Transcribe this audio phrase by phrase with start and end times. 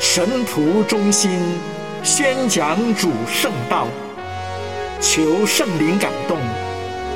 [0.00, 1.30] 神仆忠心，
[2.04, 3.88] 宣讲主圣道。
[5.00, 6.38] 求圣灵感动，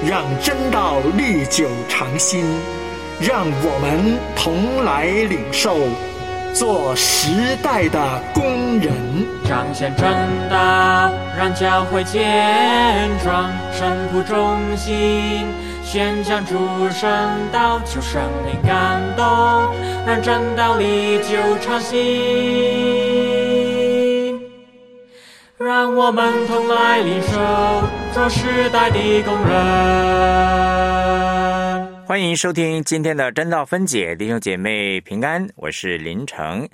[0.05, 2.45] 让真道历久常新。
[3.21, 5.79] 让我们同来领受，
[6.55, 8.93] 做时代的工人。
[9.45, 10.09] 彰显正
[10.49, 15.47] 道，让教会健壮；神仆忠心。
[15.85, 16.57] 宣讲主
[16.91, 17.11] 圣
[17.53, 19.25] 道，求圣灵感动，
[20.07, 21.99] 让正道历久常新。
[25.59, 27.39] 让我们同来领受，
[28.15, 31.02] 做时代的工人。
[32.05, 36.69] 欢迎收听今天的真道分解，弟兄姐妹平安，我是林成。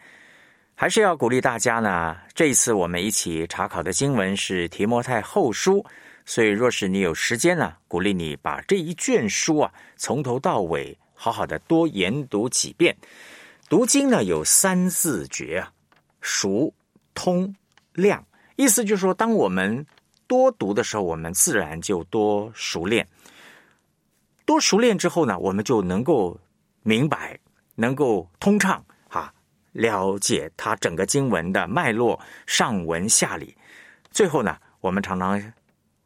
[0.75, 5.85] 还是要鼓励大家呢，这一次我们一起查考的经文是提摩太后书。
[6.25, 12.97] 所以，若是你有时间呢，鼓励你把这一卷书啊，从头到尾好好的多研读几遍。
[13.69, 15.71] 读经呢有三字诀啊，
[16.23, 16.73] 熟、
[17.15, 17.55] 通、
[17.93, 18.25] 量。
[18.57, 19.85] 意思就是说，当我们
[20.27, 23.07] 多读的时候，我们自然就多熟练。
[24.49, 26.41] 多熟练之后呢，我们就能够
[26.83, 27.39] 明白，
[27.75, 29.31] 能够通畅啊，
[29.73, 33.55] 了解它整个经文的脉络，上文下理。
[34.11, 35.53] 最后呢，我们常常。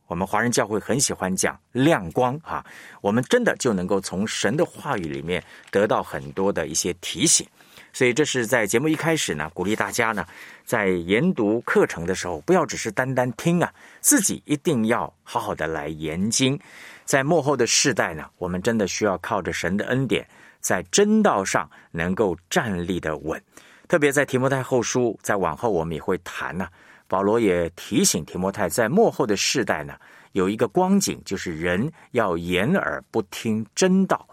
[0.08, 2.62] 我们华人教会很喜欢讲亮光啊，
[3.00, 7.46] 我们真的就能够从神的话语里面得到很多的一些提醒，
[7.94, 10.26] 所以这是在节目一开始呢，鼓励大家呢，
[10.66, 16.60] 在研读课程的时候，不要只是单单听啊，自己一定要好好的来研经。
[17.04, 20.26] 在幕后的世代呢，我们真的需要靠着神的恩典，
[20.60, 23.42] 在真道上能够站立的稳。
[23.88, 26.68] 特别在提摩太后书，在往后我们也会谈呢。
[27.08, 29.94] 保罗也提醒提摩太，在幕后的世代呢，
[30.32, 34.26] 有一个光景，就是人要掩耳不听真道。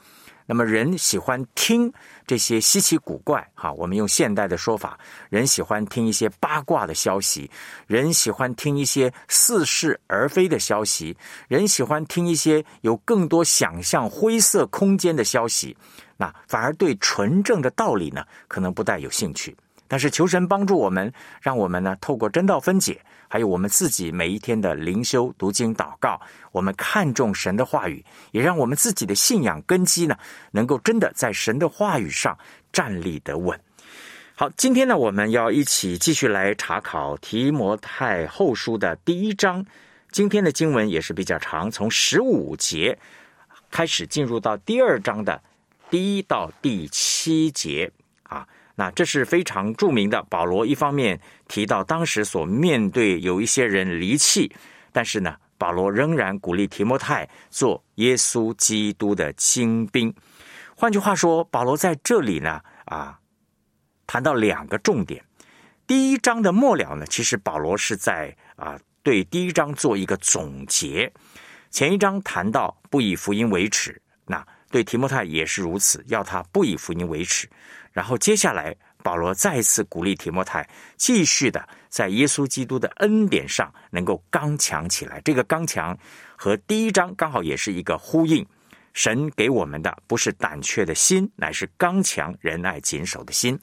[0.52, 1.94] 那么，人喜欢听
[2.26, 4.98] 这些稀奇古怪，哈，我们用现代的说法，
[5.30, 7.48] 人喜欢听一些八卦的消息，
[7.86, 11.16] 人喜欢听一些似是而非的消息，
[11.48, 15.78] 人喜欢听一些有更多想象灰色空间的消息，
[16.18, 19.56] 那反而对纯正的道理呢，可能不带有兴趣。
[19.89, 21.11] 但是求神帮助我们，
[21.41, 30.16] 让我们呢透过真道分解，还有我们自己每一天的灵修、读经、祷告，我们看重神的话语，也让我们自己的信仰根基呢，
[30.51, 32.38] 能够真的在神的话语上
[32.72, 33.59] 站立得稳。
[34.35, 39.66] 好，今天呢，我们要一起继续来查考提摩太后书的第一章。
[40.11, 42.97] 今天的经文也是比较长，从十五节
[43.69, 45.41] 开始进入到第二章的
[45.89, 47.91] 第一到第七节。
[48.79, 50.23] 那这是非常著名的。
[50.29, 51.19] 保罗一方面
[51.50, 54.50] 提到当时所面对有一些人离弃，
[54.94, 60.13] 但是呢，保罗仍然鼓励提摩太做耶稣基督的精兵。
[60.78, 63.19] 换句话说，保罗在这里呢，啊，
[64.07, 65.22] 谈到两个重点。
[65.85, 71.12] 第一章的末了呢，其实保罗是在啊对第一章做一个总结。
[71.69, 77.50] 前一章谈到不以福音为耻，那对提摩太也是如此，要他不以福音为耻。
[77.91, 85.19] 然后接下来，保罗再次鼓励提摩太，继续的在耶稣基督的恩典上能够刚强起来。
[85.22, 85.97] 这个刚强
[86.35, 88.46] 和第一章刚好也是一个呼应。
[88.91, 93.57] 神给我们的不是胆怯的心，乃是刚强仁爱谨守的心。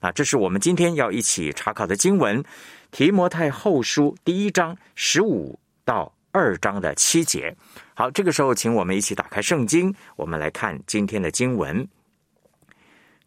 [0.00, 2.42] 那这是我们今天要一起查考的经文，
[2.90, 7.54] 《提摩太后书》第一章十五到二章的七节。
[7.94, 11.86] 好，这个时候，请我们一起打开圣经，我们来看今天的经文。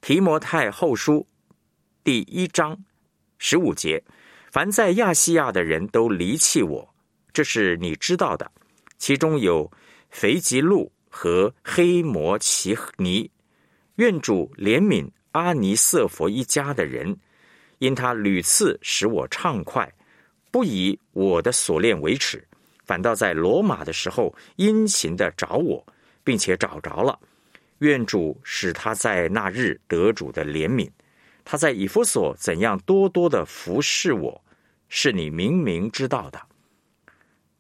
[0.01, 1.25] 提摩太后书
[2.03, 2.75] 第一章
[3.37, 4.03] 十五节：
[4.51, 6.95] 凡在亚细亚的人都离弃我，
[7.31, 8.51] 这是你知道的。
[8.97, 9.71] 其中有
[10.09, 13.29] 腓吉路和黑摩奇尼。
[13.97, 17.15] 愿主怜悯阿尼瑟佛一家的人，
[17.77, 19.93] 因他屡次使我畅快，
[20.51, 22.45] 不以我的锁链为耻，
[22.85, 25.85] 反倒在罗马的时候殷勤的找我，
[26.23, 27.19] 并且找着了。
[27.79, 30.89] 愿主使他在那日得主的怜悯。
[31.43, 34.41] 他在以弗所怎样多多的服侍我，
[34.87, 36.41] 是你明明知道的。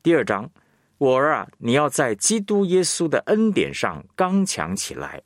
[0.01, 0.49] 第二章，
[0.97, 5.21] 我儿啊，你要在基督耶稣的恩典上刚强起来。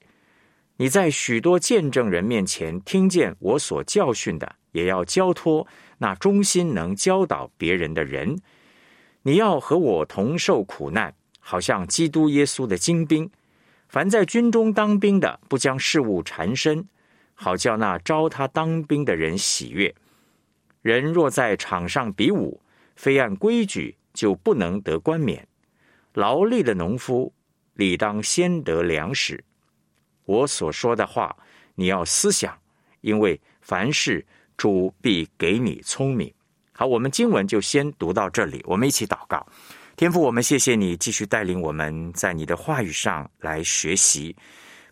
[0.78, 5.68] 你在许多见证人面前听见我所教训的，也要交托
[5.98, 8.38] 那忠心能教导别人的人。
[9.24, 13.30] 你要和我同受苦难，好像基督耶稣的精兵。
[13.88, 16.88] 凡在军中当兵的，不将事物缠身，
[17.34, 19.94] 好叫那招他当兵的人喜悦。
[20.82, 22.62] 人若在场上比武，
[22.96, 25.48] 非按规矩，就不能得冠冕。
[26.14, 27.34] 劳力的农夫，
[27.74, 29.44] 理当先得粮食。
[30.26, 31.36] 我所说的话，
[31.76, 32.58] 你要思想，
[33.02, 34.26] 因为凡事
[34.56, 36.32] 主必给你聪明。
[36.80, 39.46] 好，我们经文就先读到这里，我们一起祷告。
[39.98, 44.34] 天父，我们谢谢你继续带领我们在你的话语上来学习，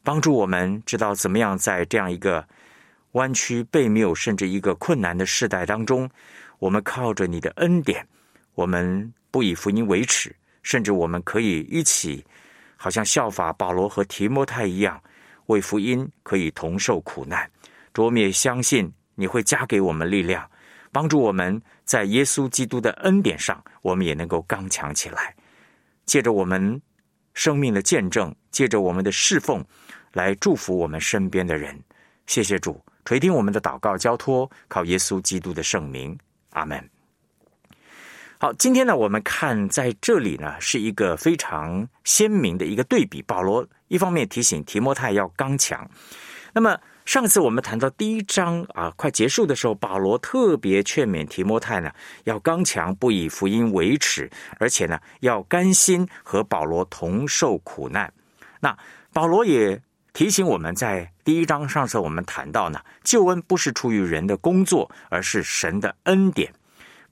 [0.03, 2.45] 帮助我们知道怎么样在这样一个
[3.13, 6.09] 弯曲背谬甚至一个困难的时代当中，
[6.59, 8.05] 我们靠着你的恩典，
[8.55, 12.21] 我们不以福音为耻，甚至我们可以一起，
[12.75, 15.01] 好像效法保罗和提摩太一样，
[15.45, 17.49] 为福音可以同受苦难。
[17.95, 20.45] 我们也相信你会加给我们力量。
[20.89, 25.33] 帮助我们在耶稣基督的恩典上，我们也能够刚强起来。
[26.05, 26.79] 借着我们
[27.33, 29.65] 生命的见证，借着我们的侍奉，
[30.11, 31.81] 来祝福我们身边的人。
[32.25, 36.15] 谢谢主垂听我们的祷告交托，靠耶稣基督的圣名，
[36.49, 36.77] 阿门。
[38.37, 43.21] 好，今天呢，我们看在这里呢，是一个非常鲜明的一个对比。
[43.21, 45.89] 保罗一方面提醒提摩太要刚强，
[46.53, 46.77] 那么。
[47.07, 51.89] 上次我们谈到第一章啊，快结束的时候，保罗特别劝勉提摩太呢，
[52.25, 58.11] 要刚强，不以福音为耻，而且呢，要甘心和保罗同受苦难。
[58.59, 58.77] 那
[59.13, 59.81] 保罗也
[60.11, 66.53] 提醒我们在第一章上次我们谈到呢，救恩不是出于人的工作，而是神的恩典。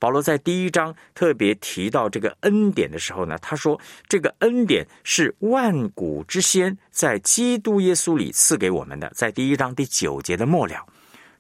[0.06, 9.12] 保罗在第一章特别提到这个恩典的时候呢，他说这个恩典是万古之先在基督耶稣里赐给我们的。
[9.16, 10.86] 在第一章第九节的末了，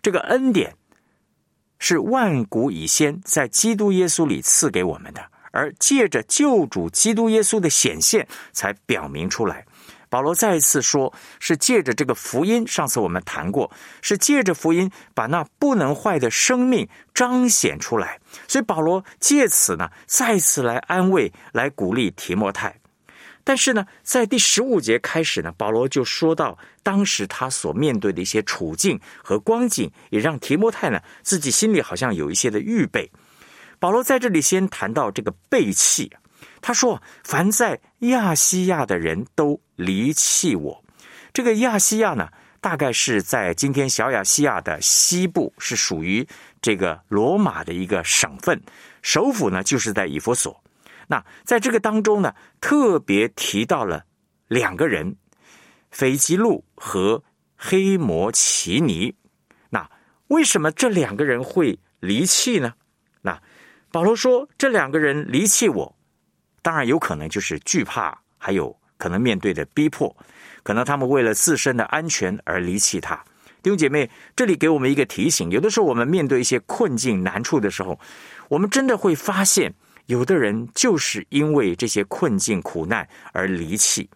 [0.02, 0.74] 这个恩典
[1.78, 9.64] 是万古以先在基督耶稣里赐给我们的，而借着救主基督耶稣的显现，才表明出来。
[10.16, 12.66] 保罗再一次说，是借着这个福音。
[12.66, 13.70] 上次我们谈过，
[14.02, 18.18] 是借着福音把那不能坏的生命彰显出来。
[18.48, 22.80] 所以保罗借此呢，再次来安慰、来鼓励提摩太。
[23.44, 33.12] 但是呢，在第十五节开始呢，保罗就说到当时他所面对的一些处境和光景，也让提摩太呢自己心里好像有一些的预备。
[33.80, 36.10] 保罗在这里先谈到这个背弃。
[36.66, 40.84] 他说：“凡在亚细亚的人都离弃我。
[41.32, 42.28] 这个亚细亚呢，
[42.60, 46.28] 大概是在今天小亚细亚的西部，是属于
[46.64, 48.60] 这个罗马的一个省份，
[49.04, 50.60] 首府呢就是在以弗所。
[51.06, 54.04] 那在这个当中呢，特别提到了
[54.48, 55.16] 两个人，
[55.92, 57.24] 斐吉路和
[57.56, 59.14] 黑摩奇尼。
[59.70, 59.88] 那
[60.30, 62.74] 为什么这两个人会离弃呢？
[63.22, 63.40] 那
[63.92, 65.95] 保罗说，这两个人离弃我。”
[66.66, 70.12] 当然有可能就是惧怕，还有可能面对的逼迫，
[70.64, 73.16] 可能他们为了自身的安全而离弃他。
[73.62, 78.00] 弟兄姐妹，这里给我们一个提醒：有的时候我们面对一些困境难处的时候，
[78.50, 79.72] 我们真的会发现，
[80.08, 84.10] 有的人就是因为这些困境苦难而离弃。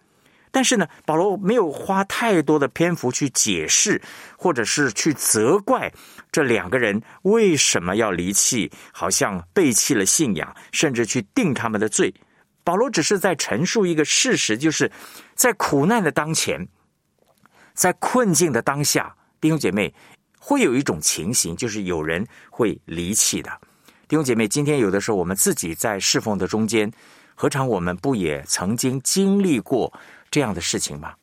[0.50, 4.02] 但是呢，保罗没有花太多的篇幅去解释，
[4.36, 5.88] 或者是去责怪
[6.32, 12.12] 这两个人为什么要离弃，好像背弃了信仰，甚至去定他们的罪。
[12.62, 14.90] 保罗只是在陈述一个事实，就是
[15.34, 16.68] 在苦难的当前，
[17.74, 19.92] 在困境的当下，弟兄姐妹
[20.38, 23.50] 会有一种情形，就是有人会离弃的。
[24.06, 26.90] 弟兄姐妹，今天有的时候我们自己在侍奉的中间，
[27.34, 29.92] 何尝我们不也曾经经历过
[30.30, 31.14] 这样的事情吗？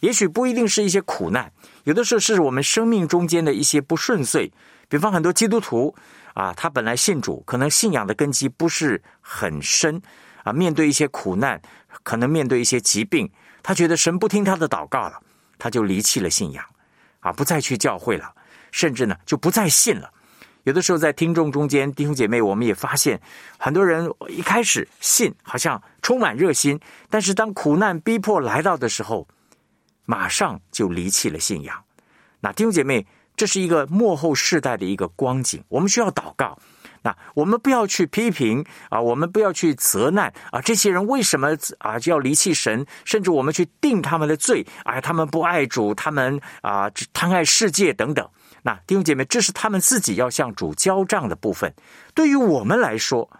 [0.00, 1.50] 也许不一定是一些苦难，
[1.84, 4.52] 有的时候是我们生命中间的一些不顺遂。
[4.88, 5.92] 比方很多基督徒
[6.34, 10.00] 啊，他本来信主，可能信仰的根基不是很深。
[10.46, 11.60] 啊，面对一些苦难，
[12.04, 13.28] 可能面对一些疾病，
[13.64, 15.20] 他觉得神不听他的祷告了，
[15.58, 16.64] 他就离弃了信仰，
[17.18, 18.32] 啊，不再去教会了，
[18.70, 20.08] 甚至呢就不再信了。
[20.62, 23.20] 有的时候在听众中间，弟兄姐妹，我们也发现
[23.58, 26.78] 很多人一开始信，好像充满热心，
[27.10, 29.26] 但是当苦难逼迫来到的时候，
[30.04, 31.82] 马上就离弃了信仰。
[32.38, 36.56] 那弟兄姐妹，这是一个幕后世代的一个光景，我们需要祷告。
[37.02, 42.86] 那我们不要去批评啊，我们不要去责难啊，这些人为什么啊就要离弃神？
[43.04, 48.28] 甚至我们去定他们的罪啊，他们不爱主，他们啊贪爱世界等等。
[48.62, 51.72] 那弟兄姐妹，这是他们自己要向主交账的部分。
[52.14, 53.30] 对于我们来说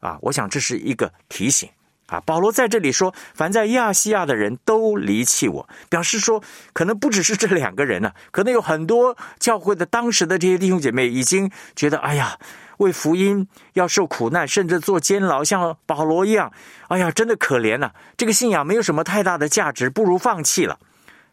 [0.00, 1.68] 啊，我想这是一个提醒
[2.06, 12.38] 啊，保罗在这里说，凡在亚细亚的人都离弃我，表示说，可能不只是这两个人呢，可能有很多教会的当时的这些弟兄姐妹已经觉得，哎呀，
[12.78, 16.52] 为福音要受苦难，甚至做监牢，像保罗一样，
[16.88, 20.78] 哎呀，真的可怜呐，这个信仰没有什么太大的价值，不如放弃了。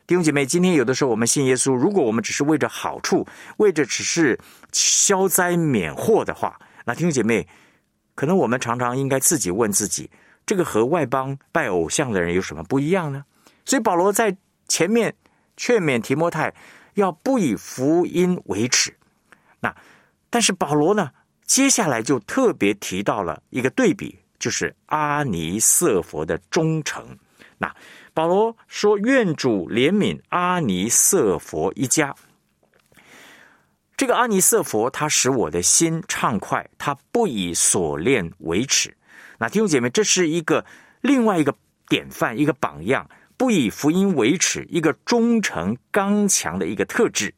[0.06, 3.26] 弟兄姐妹，今天有的时候我们信耶稣，如果我们只是为着好处，
[3.58, 4.38] 为着只是
[4.72, 7.48] 消灾免祸的话，那弟兄姐妹，
[8.14, 10.10] 可能我们常常应该自己问自己。
[10.46, 13.24] 这个和外邦拜偶像的人有什么不一样呢？
[13.64, 14.36] 所以保罗在
[14.68, 15.16] 前面
[15.56, 16.54] 劝勉提摩太
[16.96, 18.94] 要不以福音为耻。
[19.62, 19.74] 那
[20.30, 21.12] 但是保罗呢，
[21.54, 27.16] 接下来就特别提到了一个对比，就是阿尼瑟佛的忠诚。
[27.60, 27.72] 那
[28.12, 32.16] 保罗说：“愿主怜悯阿尼瑟佛一家。”
[33.96, 38.98] 这个阿尼瑟佛他使我的心畅快，他不以锁链为耻。
[39.38, 40.66] 那弟兄姐妹，这是一个
[41.02, 41.56] 另外一个
[41.88, 43.08] 典范，一个榜样，
[43.38, 47.32] 不以福音为耻，一个忠诚刚强的一个特质。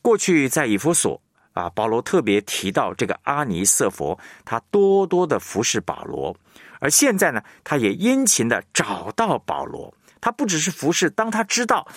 [0.00, 1.20] 过去在以弗所
[1.54, 6.36] 啊，保罗特别提到这个阿尼瑟佛，他多多的服侍保罗，
[6.80, 9.94] 而现在呢，他也殷勤的找到保罗。
[10.20, 11.88] 他不只是服侍，当他知道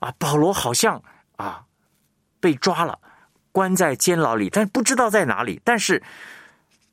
[0.00, 1.02] 啊，保罗好像
[1.36, 1.64] 啊
[2.40, 2.98] 被抓了，
[3.52, 6.02] 关在监牢里，但不知道在哪里，但是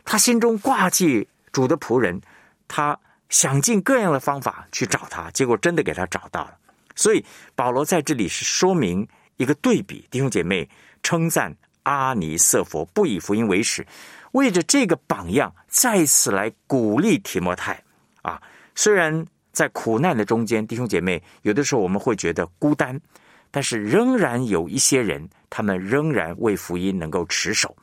[0.04, 1.30] 他心中挂记。
[1.54, 2.22] 主的仆人，
[2.68, 6.56] 他想尽各样的方法去找他，结果真的给他找到了。
[6.96, 9.08] 所以保罗在这里是说明
[9.38, 10.70] 一个对比，弟兄姐妹
[11.02, 11.56] 称赞
[11.88, 13.88] 阿尼瑟佛不以福音为耻，
[14.34, 17.82] 为着这个榜样再次来鼓励提摩太
[18.22, 18.42] 啊。
[18.76, 23.00] 虽然在苦难的中间，弟兄姐妹有的时候我们会觉得孤单，
[23.52, 27.74] 但是仍然有一些人，他们仍然为福音能够持守。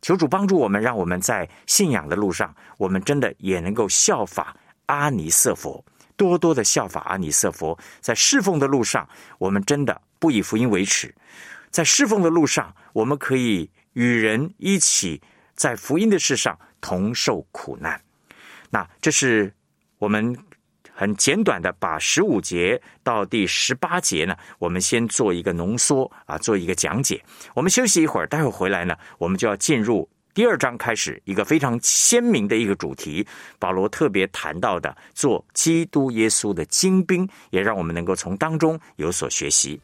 [0.00, 4.56] 求主帮助我们，让我们在信仰的路上，我们真的也能够效法
[4.86, 5.84] 阿尼瑟佛，
[6.16, 7.76] 多多的效法阿尼瑟佛。
[8.00, 9.08] 在侍奉的路上，
[9.38, 11.08] 我们真的不以福音为耻；
[11.70, 15.20] 在侍奉的路上，我们可以与人一起
[15.54, 18.00] 在福音的事上同受苦难。
[18.70, 19.52] 那这是
[19.98, 20.36] 我们。
[21.00, 27.24] 很简短的把十五节到第十八节呢，我们先做一个浓缩啊，做一个讲解。
[27.54, 33.24] 我们休息一会儿，待会儿回来呢，我们就要进入第二章开始一个非常鲜明的一个主题。
[33.60, 39.80] 保罗特别谈到的，做基督耶稣的精兵，也让我们能够从当中有所学习。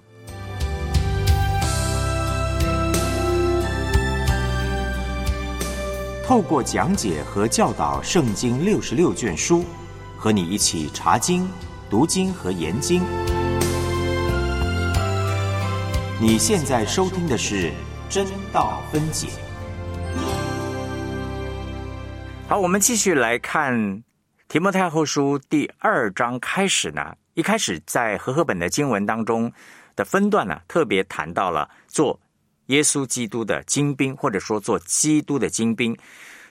[6.26, 9.64] 透过讲解和教导圣经六十六卷书。
[10.16, 11.46] 和你一起查经、
[11.90, 13.02] 读经和研经。
[16.18, 17.70] 你现在收听的是
[18.08, 19.28] 真道分解。
[22.48, 24.02] 好，我们继续来看
[24.48, 27.14] 提摩太后书第二章开始呢。
[27.34, 29.52] 一开始在和合本的经文当中
[29.94, 32.18] 的分段呢，特别谈到了做
[32.66, 35.97] 耶稣基督的精兵，或者说做基督的精兵。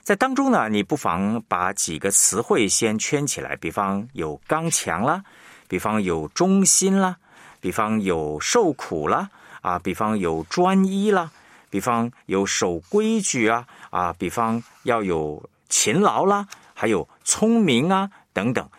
[0.02, 5.24] 在当中呢，你不妨把几个词汇先圈起来，比方有刚强啦，
[5.68, 7.16] 比方有忠心啦，
[7.62, 9.30] 比方有受苦啦，
[9.62, 11.32] 啊，比方有专一啦，
[11.70, 18.70] 比方有守规矩啊，啊，比方要有勤劳啦，还有聪明啊等等。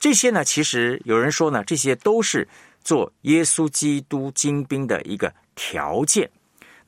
[0.00, 2.48] 这些呢，其实有人说呢，这些都是
[2.82, 6.28] 做耶稣基督精兵的一个条件。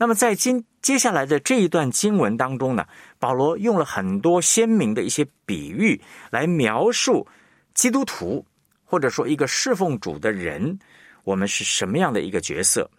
[0.02, 2.84] 那么在今接下来的这一段经文当中呢，
[3.20, 7.24] 保罗用了很多鲜明的一些比喻来描述
[7.72, 8.44] 基督徒
[8.84, 10.76] 或者说一个侍奉主的人，
[11.22, 12.90] 我们是什么样的一个角色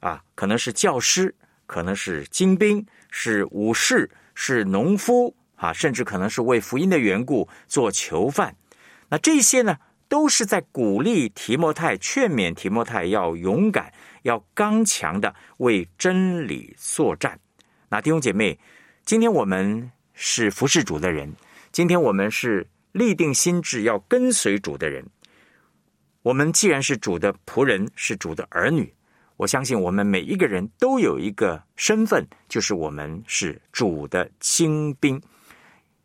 [0.00, 0.20] 啊？
[0.34, 1.32] 可能是教师，
[1.66, 8.52] 可能是精兵，是武士，是农夫啊，甚至可能是为福音的缘故做囚犯。
[9.08, 9.76] 那这些呢，
[10.08, 13.92] 都是在鼓励提摩太、劝勉提摩太要勇敢。
[14.22, 17.38] 要刚强的为真理作战。
[17.88, 18.58] 那弟兄姐妹，
[19.04, 21.34] 今天我们是服侍主的人，
[21.72, 25.04] 今天我们是立定心志要跟随主的人。
[26.22, 28.92] 我们既然是主的仆人，是主的儿女，
[29.38, 35.20] 我相信我们每一个人都有一个身份，就是我们是主的精兵。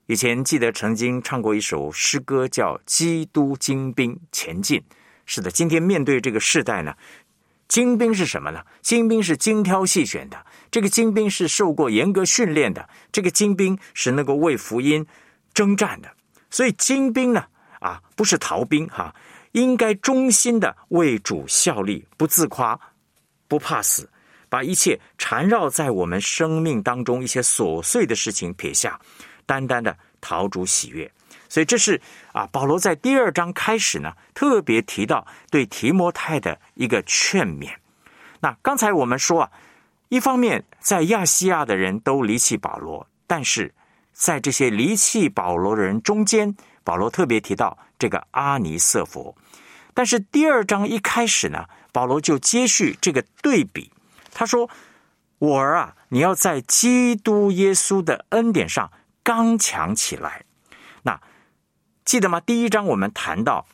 [0.08, 4.80] 以前记得曾经唱过一首诗歌，叫《基督精兵前进》。
[5.26, 6.96] 是的，今天面对这个时代呢。
[7.68, 8.64] 精兵是什么呢？
[8.82, 15.06] 精兵是精挑细选的，这个精兵是受过严格训练的，这个精兵是能够为福音
[15.54, 16.10] 征战的。
[16.52, 17.46] 所以精兵呢，
[17.80, 19.14] 啊，不是逃兵哈，
[19.54, 22.80] 应该忠心的为主效力，不自夸，
[23.48, 24.10] 不怕死，
[24.48, 29.00] 把一切缠绕在我们生命当中一些琐碎的事情撇下，
[29.46, 31.12] 单单的讨主喜悦。
[31.56, 32.02] 所以这是
[32.34, 37.70] 啊，保罗在第二章开始呢，特别提到对提摩太的一个劝勉。
[38.42, 39.52] 那刚才我们说啊，
[40.10, 43.74] 一方面在亚细亚的人都离弃保罗，但是
[44.12, 49.34] 在这些离弃保罗的人中间，保罗特别提到这个阿尼瑟佛。
[49.94, 53.90] 但是第二章一开始呢，保罗就接续这个对比，
[54.34, 54.70] 他说
[55.40, 58.92] ：“我儿啊，你要在基督耶稣的恩典上
[59.24, 60.44] 刚强起来。”
[62.06, 62.40] 记得吗？
[62.40, 63.66] 第一章我们谈到，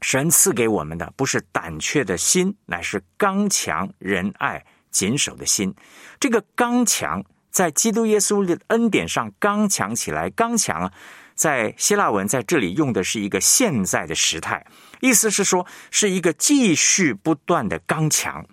[0.00, 5.74] 神赐给我们的不是胆怯的心，乃是刚强、仁爱、谨守的心。
[6.20, 10.92] 这个刚强在基督耶稣的恩典上刚强起来，刚强，
[11.34, 14.64] 在希腊文在这里用的是一个现在的时态。
[15.00, 18.46] 意思是说，是一个继续不断的刚强，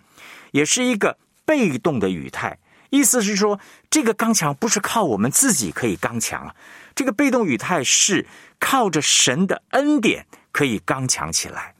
[0.52, 2.58] 也是一个被动的语态。
[2.90, 3.60] 意思是说，
[3.92, 6.56] 这个刚强不是靠我们自己可以刚强啊，
[6.96, 8.26] 这个被动语态是
[8.60, 11.76] 靠着神的恩典可以刚强起来，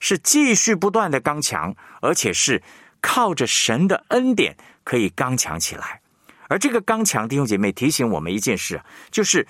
[0.00, 2.62] 是继续不断的刚强，而且是
[3.00, 6.00] 靠着神的恩典可以刚强起来。
[6.48, 9.46] 而这个刚强，弟兄姐妹提醒我们一件事，就是。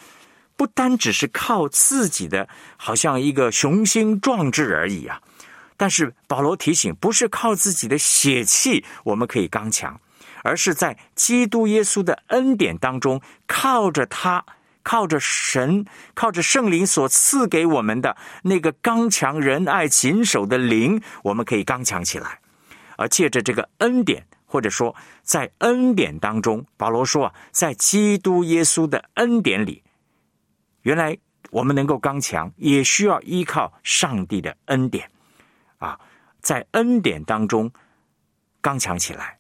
[0.59, 5.23] 不单只是靠自己的，好像一个雄心壮志而已啊！
[5.77, 10.01] 但是保罗提醒，不是靠自己的血气我们可以刚强，
[10.43, 14.45] 而是在基督耶稣的恩典当中，靠着他，
[14.89, 22.41] 靠着神，靠着圣灵所赐给我们的那个刚强仁爱谨守的灵，我们可以刚强起来。
[22.97, 29.83] 而借着这个恩典，或者说在恩典当中，保罗说啊，在基督耶稣的恩典里。
[30.81, 31.19] 原来
[31.51, 35.11] 我们能够刚强，也需要依靠上帝的恩典
[35.77, 36.01] 啊，
[36.41, 37.71] 在恩典当中
[38.63, 39.37] 刚强起来，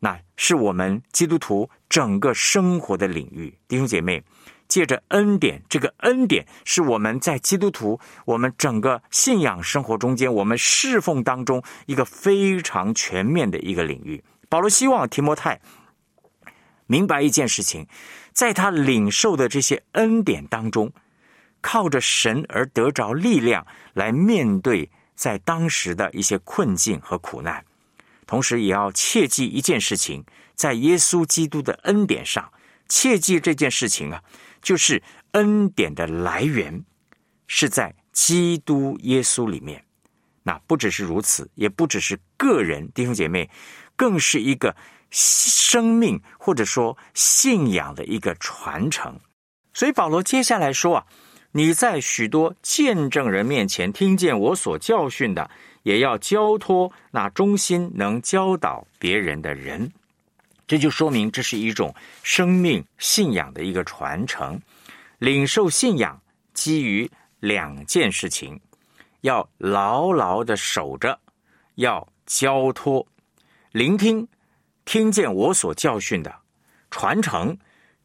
[0.00, 3.56] 那是我们基督徒整个生活的领域。
[3.68, 4.20] 弟兄姐妹，
[4.68, 14.22] 借着恩典，这个恩典是我们在基督徒我们整个信仰生活中间，我们侍奉当中一个非常全面的一个领域。
[14.48, 15.60] 保罗希望提摩太
[16.86, 17.86] 明白一件事情。
[18.32, 20.92] 在他领受的这些恩典当中，
[21.60, 27.64] 靠着神而得着力量来面对在当时的一些困境和苦难，
[28.26, 30.24] 同时也要切记一件事情：
[30.56, 32.52] 在耶稣基督的恩典上，
[32.88, 34.20] 切记这件事情啊，
[34.64, 35.00] 就是
[35.30, 36.84] 恩典的来源
[37.46, 39.80] 是在基督耶稣里面。
[40.42, 43.48] 那不只是如此，也不只是个人弟兄姐妹，
[43.94, 44.74] 更是一个。
[45.16, 49.16] 生命或者说信仰的一个传承，
[49.72, 51.06] 所以保罗接下来说啊，
[51.52, 55.48] 你在许多见证人面前听见我所教训的，
[55.84, 59.92] 也要交托那忠心能教导别人的人。
[60.66, 64.60] 这就说明这是一种生命信仰的一个传承。
[65.18, 66.20] 领受信仰
[66.52, 68.60] 基于两件事情：
[69.20, 71.18] 要牢牢的守着，
[71.76, 73.06] 要交托，
[73.72, 74.26] 聆听。
[74.84, 76.34] 听见我所教训的，
[76.90, 77.56] 传承、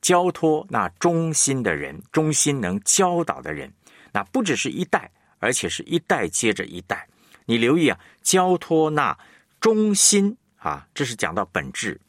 [0.02, 3.70] 交托那忠心的人，忠心能教导的人，
[4.14, 7.06] 那不只是一代，而且是一代接着一代。
[7.44, 9.18] 你留意啊，交托那
[9.60, 12.00] 忠心啊，这是讲到本质，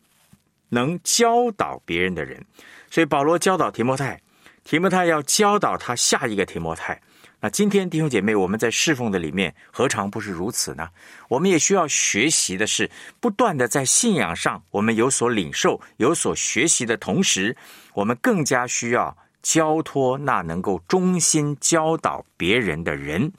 [0.70, 2.42] 能教导别人的人。
[2.90, 4.20] 所以保罗教导提摩太，
[4.64, 7.00] 提摩太要教导他下一个提摩太。
[7.42, 10.88] 那今天弟兄姐妹，我们在侍奉的里面，何尝不是如此呢？
[11.28, 17.56] 我们也需要学习的是，不断的在信仰上，我们有所领受、有所学习的同时，
[17.94, 23.32] 我们更加需要交托那能够忠心教导别人的人。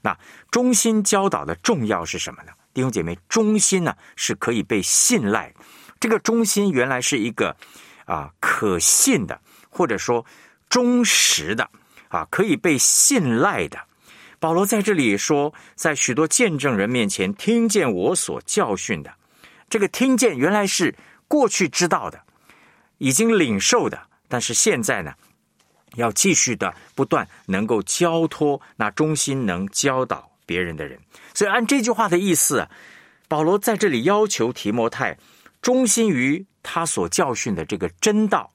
[0.00, 0.16] 那
[0.50, 2.52] 忠心教导的重要是什么呢？
[2.72, 5.52] 弟兄姐妹，忠心呢是可以被信赖。
[6.00, 7.54] 这个中心原来是一个
[8.06, 10.26] 啊可信的，或者说
[10.68, 11.70] 忠实的。
[12.08, 13.78] 啊，可以被信赖的。
[14.40, 19.14] 保罗在这里说，在许多见证人面前听见我所教训的，
[19.68, 20.92] 这个听见原来是
[21.28, 22.20] 过去知道的，
[22.98, 25.14] 已经领受的，但是现在呢，
[25.94, 30.98] 要继续的不断能够交托那中心能教导别人的人。
[31.32, 32.68] 所以按这句话的意思，
[33.28, 35.16] 保罗在这里要求提摩太
[35.62, 38.50] 忠心于他所教训的这个真道，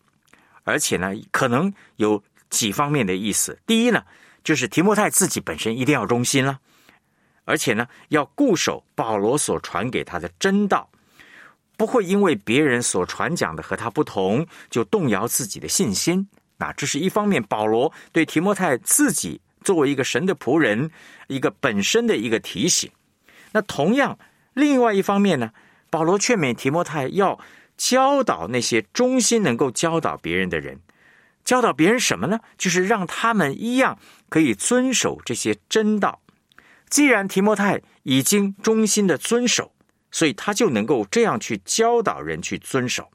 [0.64, 2.24] 而且呢，可能有。
[2.52, 4.02] 几方面的意思，第一呢，
[4.44, 6.58] 就是提摩太自己本身一定要忠心了，
[7.44, 10.88] 而且呢，要固守保罗所传给他的真道，
[11.76, 16.26] 不会因为别人所传讲的和他不同，就动摇自己的信心。
[16.56, 20.90] 那这是一方面，保罗对提摩太自己作为一个神的仆人，
[21.28, 22.90] 一个本身的一个提醒。
[23.52, 24.18] 那同样，
[24.54, 25.52] 另外一方面呢，
[25.96, 27.40] 保罗劝勉提摩太要
[27.78, 30.82] 教导那些忠心能够教导别人的人。
[31.46, 32.42] 教导别人什么呢？
[32.58, 36.20] 就是让他们一样可以遵守这些真道。
[36.90, 39.72] 既然提摩太已经忠心的遵守，
[40.12, 43.10] 所以他就能够这样去教导人去遵守。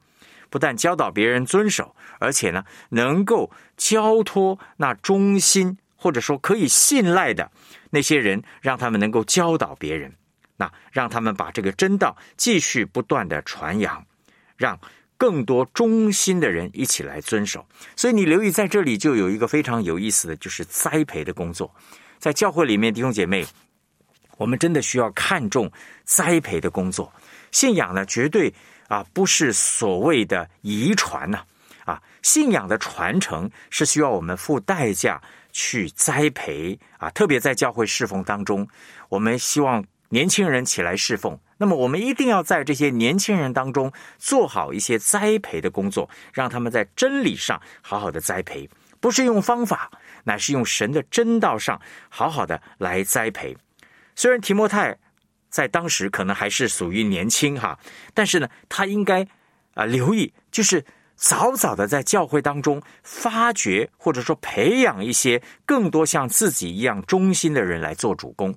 [0.49, 7.51] 不但教导别人遵守，而且呢，能够交托那忠心或者说可以信赖的
[7.91, 10.15] 那些人，让他们能够教导别人，
[10.61, 14.05] 那让他们把这个真道继续不断的传扬，
[14.55, 14.79] 让
[15.17, 17.65] 更多忠心的人一起来遵守。
[17.95, 21.73] 所以你留意在这里就有一个非常有意思的就是栽培的工作，
[22.19, 23.43] 在教会里面弟兄姐妹，
[24.37, 25.71] 我们真的需要看重
[26.03, 27.11] 栽培的工作，
[27.51, 28.53] 信仰呢绝对。
[28.91, 31.39] 啊，不是所谓的遗传呐，
[31.85, 35.21] 啊，信仰的传承是需要我们付代价
[35.53, 38.67] 去栽培啊，特别在教会侍奉当中，
[39.07, 48.69] 我们希望年轻人起来侍奉，那么我们一定要在这些年轻人当中做好一些栽培的工作，让他们在真理上好好的栽培，
[48.99, 49.91] 不是用方法，
[50.23, 53.57] 乃是用神的真道上好好的来栽培。
[54.15, 54.97] 虽然提摩太。
[55.51, 57.77] 在当时可能还是属于年轻哈，
[58.13, 59.27] 但是呢，他应该
[59.73, 60.81] 啊留意，就是
[61.17, 68.55] 早早的在教会当中发掘或者说培养一些更多像自己一样忠心的人来做主公。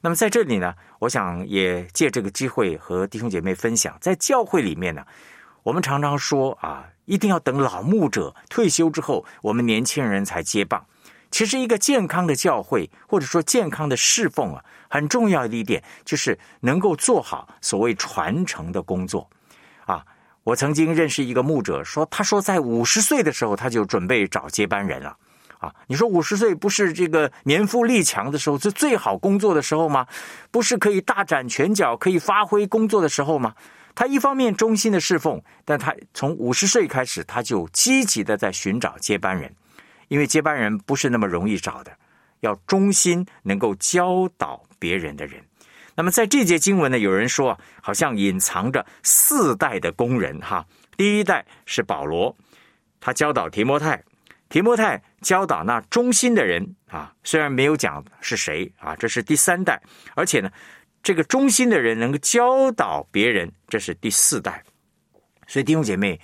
[0.00, 5.04] 那么在这里呢，我想也借这个机会和弟兄姐妹分享，在教会里面呢，
[5.62, 10.84] 我们常常说啊，一定要等老牧者退休之后，我们年轻人才接棒。
[11.30, 14.64] 其实，一个健康的教会或者说健康的侍奉啊。
[14.90, 19.28] 很重要的一点就是能够做好所谓传承的工作，
[19.84, 20.02] 啊，
[20.42, 25.14] 我曾经认识一个牧者说，他说在五十岁的时候他就准备找接班人了，
[25.58, 30.06] 啊，你说五十岁不是这个年富力强的时候，是最好工作的时候吗？
[30.50, 33.54] 不是可以大展拳脚、可以发挥工作的时候吗？
[33.94, 39.54] 他一方面忠心的侍奉，但他从五十岁开始，他就积极的在寻找接班人，
[40.08, 41.92] 因为接班人不是那么容易找的，
[42.40, 44.62] 要忠心，能够教导。
[44.80, 45.42] 别人的人，
[45.96, 50.64] 那么在这节经文呢，有人说好像隐藏着四代的工人哈。
[50.96, 52.36] 第一代是保罗，
[53.00, 54.00] 他教导提摩太，
[54.48, 59.80] 提摩太教导那忠心的人啊，虽然没有讲是谁啊，这是第三代，
[60.14, 60.50] 而且呢，
[61.02, 64.62] 这个忠心的人能够教导别人，这是第四代。
[65.46, 66.20] 所以弟兄姐妹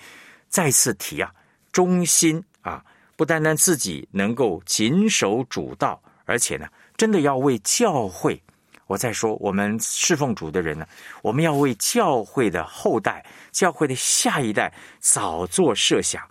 [0.49, 1.33] 再次提啊，
[1.73, 2.85] 忠心啊，
[3.17, 6.67] 不单单自己能够谨守主道，而且呢。
[6.97, 8.41] 真的要为教会，
[8.87, 10.87] 我在说我们侍奉主的人呢，
[11.23, 16.23] 我们要为教会的后代、教会的下一代早做设想，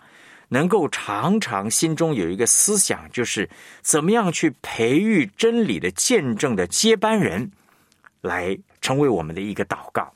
[0.48, 3.48] 能够常常心中有一个思想，就是
[3.82, 7.50] 怎么样去培育真理的见证的接班人，
[8.20, 10.12] 来成为我们的一个祷告。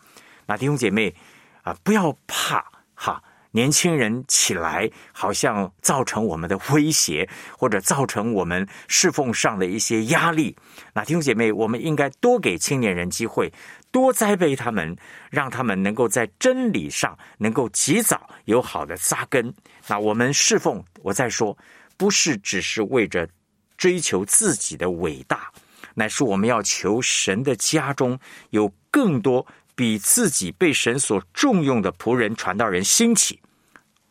[0.46, 1.14] 那弟兄姐妹
[1.62, 2.64] 啊，不要怕
[2.94, 3.22] 哈。
[3.58, 10.56] 年轻人起来，好像造成我们的威胁，或者造成我们侍奉上的一些压力。
[10.94, 13.52] 那弟兄姐妹，我们应该多给青年人机会，
[13.90, 14.96] 多栽培他们，
[15.28, 19.52] 让他们能够在真理上能够及早有好的扎根。
[19.88, 21.58] 那我们侍奉，我再说，
[21.96, 23.28] 不是只是为着
[23.76, 25.50] 追求自己的伟大，
[25.94, 28.16] 乃是我们要求神的家中
[28.50, 29.44] 有更多。
[29.74, 33.40] 比自己被神所重用的仆人、传道人兴起，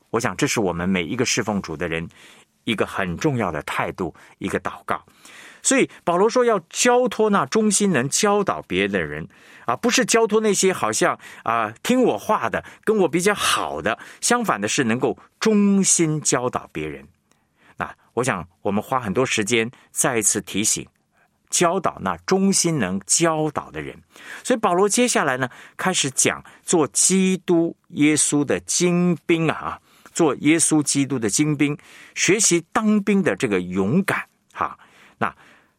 [0.10, 2.08] 我想这是我们每一个侍奉主的人
[2.64, 5.04] 一个很重要的态度，一个祷告。
[5.64, 9.28] 所以保罗说要交托那忠心能教导别人的人
[9.66, 13.98] 啊，不是交托那些好像啊听我话的、跟我比较好的。
[14.22, 17.06] 相反的是，能够忠心教导别人。
[17.76, 20.88] 那我想我们花很多时间再一次提醒。
[21.50, 23.98] 教导那忠心能教导的人，
[24.44, 29.80] 所以保罗接下来呢，开始讲做基督耶稣的精兵啊，
[30.18, 31.78] 做耶稣基督的精兵，
[32.16, 34.76] 学习当兵的这个勇敢哈。
[35.20, 35.32] 那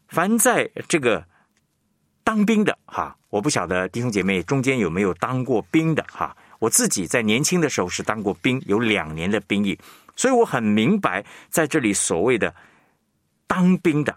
[0.06, 1.26] 凡在这个
[2.22, 6.36] 当兵的哈，我不晓得弟兄姐妹中间有没有当过兵的哈。
[6.60, 9.76] 我自己在年轻的时候是当过兵，有两年的兵役，
[10.14, 12.54] 所以我很明白在这里所谓的
[13.48, 14.16] 当兵的。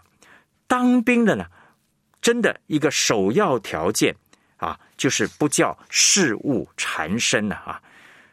[0.68, 1.44] 当兵的呢，
[2.20, 4.14] 真的一个首要条件
[4.58, 7.82] 啊，就是不叫事物缠身了啊。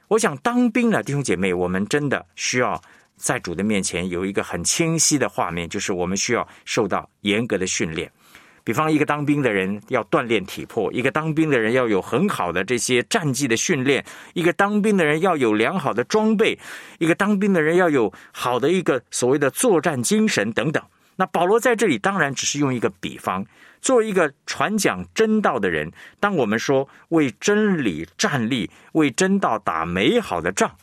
[0.09, 2.81] 我想当兵的弟兄姐妹，我们真的需要
[3.15, 8.11] 在主的面前有一个很清晰的画面，就是我们需要受到严格的训练。
[8.63, 16.57] 比方，一个当兵的人要锻炼体魄，一个当兵的人要有很好的这些战绩的训练，一个当兵的人要有良好的装备，
[16.97, 20.83] 一个当兵的人要有好的一个所谓的作战精神等等。
[21.17, 23.45] 那保罗在这里当然只是用一个比方，
[23.81, 30.75] 作为一个传讲真道的人，当我们说为真理站立、为真道打美好的仗，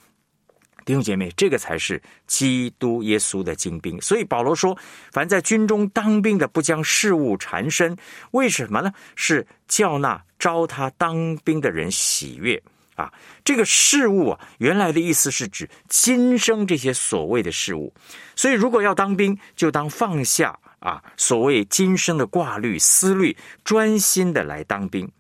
[0.85, 4.01] 弟兄姐妹，这个才是基督耶稣的精兵。
[4.01, 4.79] 所以保罗说
[5.11, 7.97] ：“凡在军中当兵的，不将事物缠身，
[8.31, 8.93] 为什么呢？
[9.17, 12.63] 是叫那招他当兵的人喜悦
[12.95, 13.13] 啊！
[13.45, 17.93] 这个事物啊，原来的意思是指今生这些所谓的事物。
[18.37, 20.57] 所以，如果要当兵，就当放下
[20.87, 25.11] 啊所谓今生的挂虑、思虑，专心的来当兵。”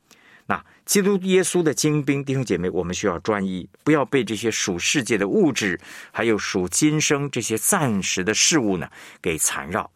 [0.46, 5.80] 那基督耶稣的精兵弟兄姐妹，我们需要专一，不要被这些属世界的物质，
[6.12, 8.88] 还有属今生这些暂时的事物呢
[9.20, 9.90] 给缠绕。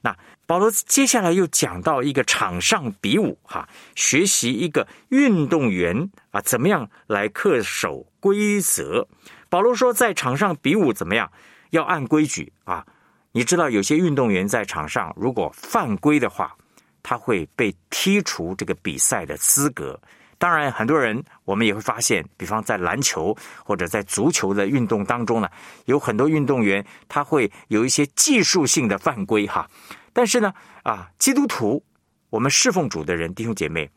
[0.00, 9.06] 那保罗接下来又讲到一个场上比武哈，学习一个运动员啊怎么样来恪守规则。
[9.50, 11.30] 保罗说，在场上比武怎么样，
[11.72, 12.86] 要按规矩啊。
[13.32, 16.56] 你知道有些运动员在场上如果犯规的话，
[17.02, 20.00] 他会被踢除这个比赛的资格。
[20.36, 25.48] 当然，很多人我们也会发现，比方在篮球或者在足球的运动当中呢，
[25.84, 29.68] 有很多运动员他会有一些技术性的犯规哈。
[30.12, 31.84] 但是呢，啊，基督徒，
[32.30, 33.88] 我们侍奉主的人弟兄姐妹，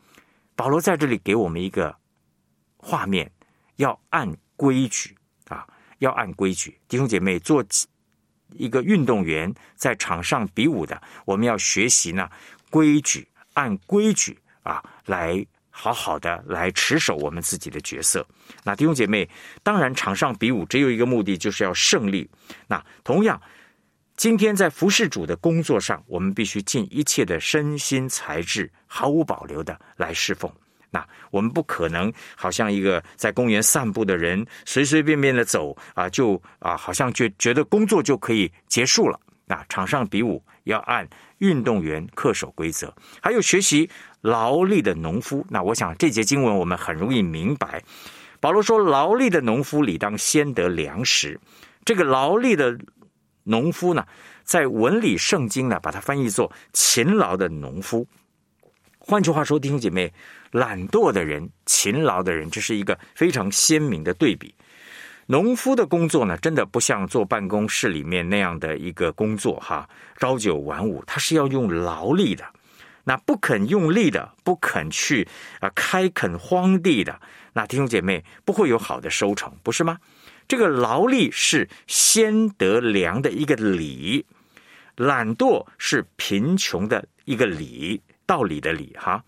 [0.55, 1.95] 保罗在这里给我们一个
[2.77, 3.31] 画面，
[3.77, 5.15] 要按规矩
[5.47, 5.65] 啊，
[5.99, 6.77] 要按规矩。
[6.87, 7.63] 弟兄姐妹，做
[8.57, 12.29] 一个运动员在场上比武的，我们要学习呢
[12.69, 15.45] 规矩，按规矩啊来。
[15.75, 18.23] 好好的来持守我们自己的角色。
[18.63, 19.27] 那弟兄姐妹，
[19.63, 22.29] 当然场上比武只有一个目的，就是要胜利。
[22.67, 23.41] 那同样，
[24.15, 30.47] 今天在服侍主的工作上，我们必须尽一切的身心才智，毫无保留的来侍奉。
[30.93, 39.19] 那我们不可能好像一个在公园散步的人，随随便便的走啊，就啊，好像觉觉得工作就可以结束了。
[39.45, 41.06] 那场上比武要按
[41.39, 43.89] 运动员恪守规则，还有学习。
[44.21, 47.84] 劳力的农夫，那我想这节经文我们很容易明白。
[48.39, 51.38] 保罗说：“劳力的农夫理当先得粮食。”
[51.84, 52.73] 这个劳力的
[53.43, 54.06] 农夫呢，
[54.45, 58.08] 在文理圣经呢，把它翻译作勤劳的农夫。
[58.97, 60.10] 换句话说，弟兄姐妹，
[60.53, 64.53] 懒惰的人、勤劳的人，这是一个非常鲜明的对比。
[65.25, 69.89] 农夫的工作呢，真的不像坐办公室里面那样的一个工作哈，
[70.19, 72.45] 朝九晚五，他是要用劳力的。
[73.05, 75.27] 那不肯用力的，不肯去
[75.59, 77.19] 啊开垦荒地的，
[77.53, 79.97] 那弟兄姐妹不会有好的收成，不是吗？
[80.47, 84.25] 这个劳力是先得粮的一个理，
[84.97, 89.23] 懒惰是贫穷的一个理，道理的理哈。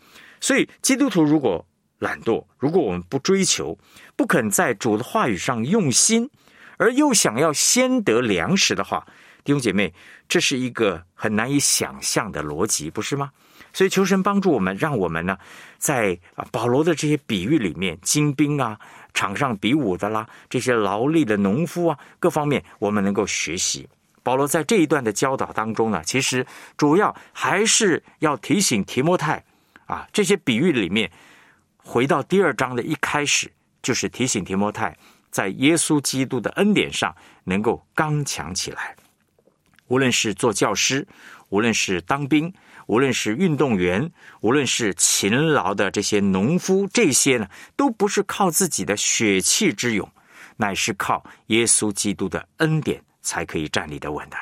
[0.46, 1.66] 所以基督徒如果
[1.98, 3.76] 懒惰，如果我们不追求，
[4.16, 6.30] 不肯在主的话语上用心，
[6.78, 9.04] 而又想要先得粮食的话，
[9.44, 9.92] 弟兄姐妹，
[10.30, 13.32] 这是一个很难以想象的逻辑，不是吗？
[13.74, 15.36] 所以求神帮助我们，让我们呢，
[15.80, 16.16] 在
[16.52, 18.80] 保罗的这些比喻里面，精兵啊，
[19.16, 23.90] 场上比武的啦，这些劳力的农夫啊，各方面我们能够学习。
[24.22, 26.46] 保罗在这一段的教导当中呢，其实
[26.78, 29.44] 主要还是要提醒提摩太
[29.86, 31.12] 啊，这些比喻里面，
[31.78, 34.98] 回到第二章的一开始，就是提醒提摩太，
[35.32, 38.96] 在耶稣基督的恩典上能够刚强起来，
[39.88, 41.08] 无论是做教师，
[41.50, 42.54] 无论是当兵。
[42.88, 50.08] 无论是运动员，无论是勤劳的这些农夫，这些呢，都不是靠自己的血气之勇，
[50.58, 54.38] 乃是靠耶稣基督的恩典才可以站立得稳的。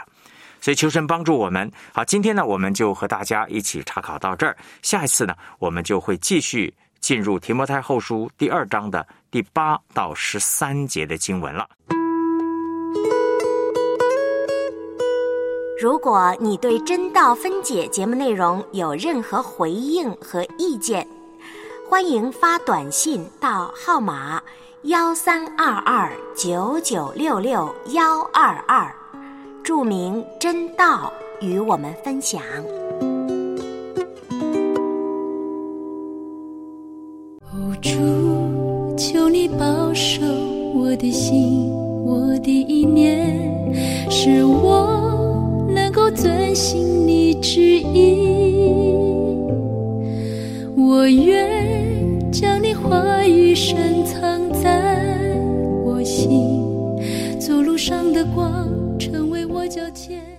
[0.63, 1.69] 所以求神帮助我们。
[1.93, 4.56] 好，今天呢，我们就和大家一起查考到这儿。
[4.82, 11.67] 下一次呢，我们就会继续进入提摩太后书第二章的第八到十三节的经文了。
[15.82, 21.06] 如果你对真道分解节目内容有任何回应和意见，
[21.89, 24.41] 欢迎发短信到号码
[24.84, 28.95] 幺三二二九九六六幺二二，
[29.63, 32.41] 著名“真道”与我们分享。
[37.82, 37.89] 主，
[38.97, 40.21] 求你保守
[40.76, 41.69] 我的心，
[42.06, 44.88] 我的意念，是我
[45.73, 46.04] 能够。
[46.12, 48.71] 遵行你旨意，
[50.78, 54.95] 我愿将你话语深藏在
[55.84, 56.62] 我心，
[57.39, 58.69] 走路上的光，
[59.74, 60.33] 成为我脚前。